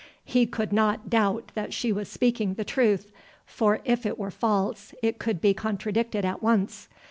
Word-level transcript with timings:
He 0.25 0.47
could 0.47 0.73
not 0.73 1.11
doubt 1.11 1.51
that 1.53 1.73
she 1.75 1.91
was 1.91 2.09
speaking 2.09 2.55
the 2.55 2.63
truth, 2.65 3.11
for 3.45 3.81
if 3.85 4.03
it 4.03 4.17
were 4.17 4.31
false 4.31 4.95
it 5.03 5.19
could 5.19 5.39
be 5.39 5.53
contradicted 5.53 6.25
at 6.25 6.41
once. 6.41 6.89